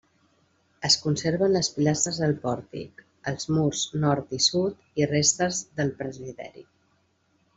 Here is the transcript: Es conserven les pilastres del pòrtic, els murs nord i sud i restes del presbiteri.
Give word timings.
Es 0.87 0.95
conserven 1.01 1.51
les 1.55 1.67
pilastres 1.75 2.21
del 2.21 2.33
pòrtic, 2.45 3.03
els 3.33 3.47
murs 3.57 3.83
nord 4.07 4.33
i 4.39 4.41
sud 4.47 4.81
i 5.03 5.09
restes 5.13 5.63
del 5.81 5.95
presbiteri. 6.01 6.65